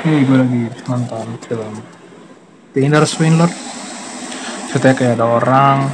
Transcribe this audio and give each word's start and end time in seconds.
Hei, 0.00 0.24
gue 0.24 0.32
lagi 0.32 0.64
nonton 0.88 1.36
film 1.44 1.76
The 2.72 2.80
Inner 2.88 3.04
Swindler. 3.04 3.52
Ceritanya 4.72 4.96
kayak 4.96 5.20
ada 5.20 5.26
orang 5.28 5.92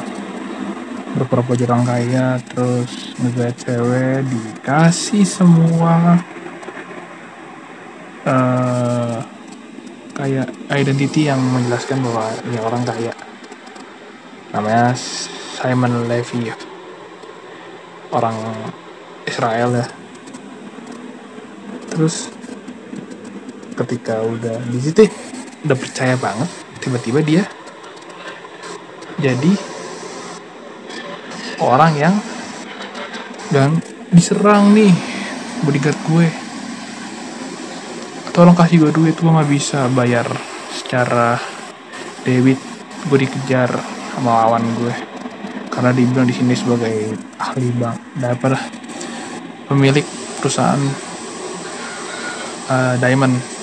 berpura-pura 1.18 1.66
orang 1.66 1.82
kaya, 1.82 2.38
terus 2.46 3.18
ngegait 3.18 3.58
cewek, 3.58 4.22
dikasih 4.30 5.26
semua 5.26 6.22
eh 8.22 9.18
kayak 10.14 10.54
identity 10.70 11.26
yang 11.26 11.42
menjelaskan 11.42 11.98
bahwa 12.06 12.30
ini 12.46 12.62
orang 12.62 12.86
kaya. 12.86 13.10
Namanya 14.54 14.94
Simon 15.58 16.06
Levy, 16.06 16.54
orang 18.14 18.38
Israel 19.26 19.82
ya. 19.82 19.86
Terus 21.90 22.30
ketika 23.76 24.24
udah 24.24 24.56
di 24.72 24.78
situ 24.80 25.04
udah 25.68 25.76
percaya 25.76 26.16
banget 26.16 26.48
tiba-tiba 26.80 27.20
dia 27.20 27.42
jadi 29.16 29.52
orang 31.60 31.92
yang 31.96 32.14
dan 33.48 33.80
diserang 34.12 34.76
nih 34.76 34.92
bodyguard 35.64 36.00
gue. 36.04 36.28
Tolong 38.36 38.52
kasih 38.52 38.84
gue 38.84 38.92
duit 38.92 39.16
gue 39.16 39.32
nggak 39.32 39.48
bisa 39.48 39.88
bayar 39.96 40.28
secara 40.76 41.40
debit. 42.28 42.60
Gue 43.08 43.24
dikejar 43.24 43.72
sama 44.12 44.44
lawan 44.44 44.64
gue. 44.76 44.92
Karena 45.72 45.92
dibilang 45.96 46.28
di 46.28 46.36
sini 46.36 46.52
sebagai 46.52 47.16
ahli 47.40 47.72
bank 47.72 48.20
dapat 48.20 48.56
pemilik 49.68 50.04
perusahaan 50.40 50.80
uh, 52.68 52.94
diamond 53.00 53.55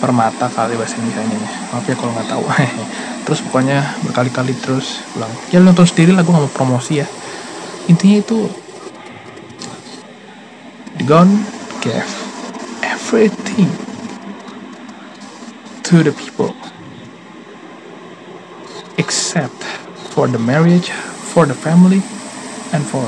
permata 0.00 0.48
kali 0.48 0.74
bahasa 0.80 0.96
Indonesia 0.96 1.22
nya 1.28 1.38
maaf 1.70 1.84
ya 1.84 1.94
kalau 1.94 2.16
nggak 2.16 2.28
tahu. 2.32 2.44
Terus 3.28 3.40
pokoknya 3.46 4.00
berkali-kali 4.02 4.56
terus 4.58 5.04
pulang 5.12 5.30
ya 5.52 5.60
nonton 5.60 5.86
sendiri 5.86 6.16
lah 6.16 6.24
gue 6.24 6.32
nggak 6.32 6.48
mau 6.48 6.56
promosi 6.56 7.04
ya. 7.04 7.06
Intinya 7.86 8.24
itu 8.24 8.48
God 11.04 11.28
gave 11.84 12.10
everything 12.82 13.70
to 15.86 16.02
the 16.02 16.10
people 16.10 16.56
except 18.98 19.62
for 20.10 20.26
the 20.26 20.40
marriage 20.40 20.90
for 21.30 21.46
the 21.46 21.54
family 21.54 22.02
and 22.74 22.82
for 22.82 23.06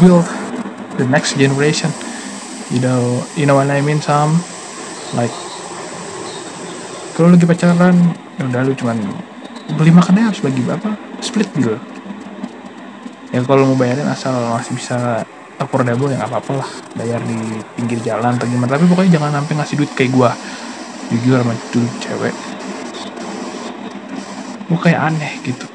build 0.00 0.26
the 0.98 1.06
next 1.06 1.38
generation. 1.38 1.92
You 2.72 2.80
know 2.80 3.22
you 3.36 3.46
know 3.46 3.54
what 3.54 3.70
I 3.70 3.84
mean 3.84 4.00
Sam? 4.00 4.42
Like 5.14 5.49
kalau 7.20 7.36
lagi 7.36 7.44
pacaran 7.44 7.96
ya 8.40 8.42
udah 8.48 8.60
lu 8.64 8.72
cuman 8.72 8.96
beli 9.76 9.92
makannya 9.92 10.32
harus 10.32 10.40
bagi 10.40 10.64
berapa 10.64 10.96
split 11.20 11.52
bill 11.52 11.76
ya 13.28 13.44
kalau 13.44 13.68
mau 13.68 13.76
bayarin 13.76 14.08
asal 14.08 14.32
masih 14.56 14.72
bisa 14.80 15.28
affordable 15.60 16.08
ya 16.08 16.16
nggak 16.16 16.32
apa-apa 16.32 16.52
lah. 16.64 16.70
Bayar 16.96 17.20
di 17.28 17.36
pinggir 17.76 18.00
jalan 18.00 18.32
atau 18.34 18.48
gimana. 18.48 18.72
Tapi 18.72 18.88
pokoknya 18.88 19.20
jangan 19.20 19.44
sampai 19.44 19.54
ngasih 19.60 19.76
duit 19.76 19.92
kayak 19.92 20.10
gua. 20.16 20.32
Jujur 21.12 21.36
sama 21.36 21.54
tuh 21.68 21.84
cewek. 22.00 22.34
Gua 24.72 24.78
kayak 24.80 25.00
aneh 25.12 25.32
gitu. 25.44 25.68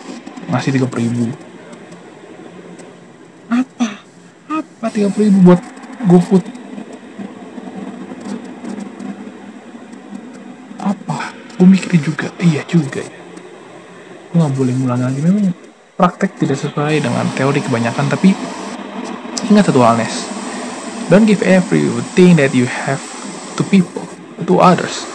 Ngasih 0.49 0.73
tiga 0.73 0.89
ribu. 0.89 1.29
Apa? 3.53 3.89
Apa 4.49 4.85
tiga 4.89 5.13
ribu 5.13 5.37
buat 5.45 5.61
GoFood 6.09 6.54
gue 11.55 11.67
mikir 11.67 11.95
juga. 12.03 12.27
Iya 12.39 12.67
juga 12.67 12.99
ya. 12.99 13.19
Gue 14.31 14.37
nggak 14.43 14.53
boleh 14.55 14.73
ngulang 14.75 15.01
lagi. 15.01 15.19
Memang 15.23 15.55
praktek 15.95 16.35
tidak 16.35 16.59
sesuai 16.59 16.99
dengan 16.99 17.23
teori 17.39 17.63
kebanyakan 17.63 18.11
tapi 18.11 18.35
ingat 19.47 19.71
satu 19.71 19.79
hal 19.79 19.95
Nes. 19.95 20.27
Don't 21.07 21.23
give 21.23 21.45
everything 21.45 22.35
that 22.35 22.51
you 22.51 22.67
have 22.67 22.99
to 23.55 23.63
people 23.63 24.03
to 24.43 24.59
others 24.59 25.07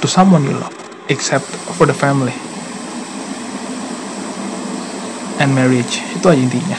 to 0.00 0.06
someone 0.08 0.46
you 0.46 0.54
love 0.56 0.72
except 1.12 1.44
for 1.76 1.84
the 1.84 1.96
family 1.96 2.32
and 5.42 5.52
marriage. 5.52 6.00
Itu 6.16 6.32
aja 6.32 6.40
intinya. 6.40 6.78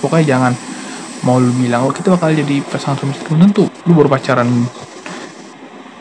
Pokoknya 0.00 0.38
jangan 0.38 0.52
mau 1.26 1.42
lu 1.42 1.50
bilang 1.58 1.90
oh 1.90 1.92
kita 1.92 2.14
bakal 2.14 2.32
jadi 2.32 2.62
pasangan 2.64 3.02
suami 3.02 3.12
istri. 3.12 3.34
Tentu. 3.34 3.64
Lu 3.84 3.92
baru 3.92 4.08
pacaran 4.08 4.48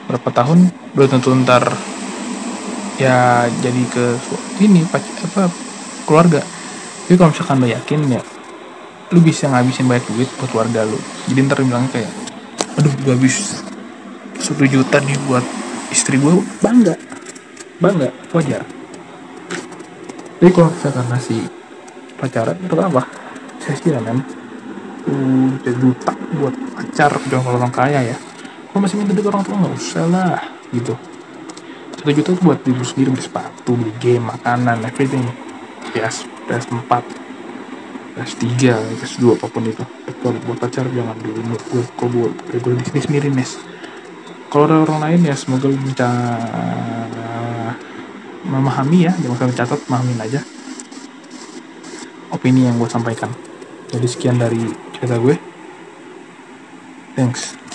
berapa 0.07 0.29
tahun 0.31 0.72
belum 0.95 1.09
tentu 1.19 1.35
ntar 1.43 1.67
ya 2.97 3.46
jadi 3.62 3.81
ke 3.94 4.06
ini 4.62 4.81
apa 4.85 5.50
keluarga. 6.09 6.41
Tapi 7.08 7.16
kalau 7.16 7.31
misalkan 7.31 7.63
lo 7.63 7.68
yakin 7.69 8.02
ya 8.12 8.22
lu 9.08 9.24
bisa 9.24 9.47
ngabisin 9.47 9.88
banyak 9.88 10.03
duit 10.12 10.28
buat 10.35 10.52
keluarga 10.52 10.84
lu 10.84 11.00
jadi 11.31 11.47
ntar 11.47 11.63
bilang 11.63 11.88
kayak 11.88 12.12
aduh 12.75 12.91
gue 13.08 13.16
habis 13.16 13.63
satu 14.35 14.68
juta 14.68 15.00
nih 15.00 15.16
buat 15.30 15.46
istri 15.94 16.19
gue 16.19 16.44
bangga. 16.59 16.97
Bangga. 17.78 18.09
Wajar. 18.34 18.66
Tapi 20.38 20.52
kalau 20.53 20.69
misalkan 20.69 21.06
ngasih 21.09 21.41
pacaran 22.19 22.58
itu 22.59 22.75
apa? 22.78 23.03
Saya 23.64 23.75
sih 23.79 23.90
men 23.90 24.19
uh, 25.08 25.50
juta 25.64 26.12
buat 26.38 26.53
pacar 26.75 27.12
jangan 27.31 27.56
orang 27.58 27.74
kaya 27.74 28.14
ya. 28.14 28.18
Kalau 28.69 28.84
masih 28.84 29.00
minta 29.00 29.16
duit 29.16 29.25
orang 29.31 29.41
tua 29.47 29.56
nggak 29.58 29.74
usah 29.74 30.06
lah 30.12 30.41
gitu 30.75 30.94
satu 31.97 32.13
juta 32.13 32.30
tuh 32.38 32.44
buat 32.46 32.62
diri 32.62 32.85
sendiri 32.85 33.09
beli 33.09 33.25
sepatu 33.25 33.74
beli 33.74 33.94
game 33.97 34.30
makanan 34.30 34.85
everything. 34.85 35.25
PS 35.91 36.30
PS4 36.46 37.03
PS3 38.13 38.46
PS2 39.02 39.24
apa 39.34 39.46
pun 39.50 39.66
itu. 39.66 39.84
Kalau 40.22 40.38
buat 40.46 40.62
pacar 40.62 40.85
jangan 40.94 41.18
dulu 41.18 41.41
menurut 41.41 41.66
gue 41.74 41.84
kalau 41.97 42.09
buat 42.13 42.34
gue 42.53 42.74
bisnis 42.78 43.09
sendiri 43.09 43.34
nes? 43.34 43.58
Kalau 44.53 44.69
ada 44.69 44.85
orang 44.85 45.00
lain 45.03 45.22
ya 45.28 45.35
semoga 45.35 45.68
lu 45.68 45.78
bisa 45.81 46.08
memahami 48.46 49.09
ya. 49.09 49.14
Jangan 49.18 49.50
sampai 49.50 49.58
catat 49.58 49.81
mahamin 49.90 50.22
aja. 50.22 50.41
Opini 52.29 52.69
yang 52.69 52.78
gue 52.78 52.90
sampaikan. 52.90 53.34
Jadi 53.90 54.06
sekian 54.06 54.38
dari 54.38 54.69
cerita 54.94 55.18
gue. 55.18 55.35
Thanks 57.18 57.66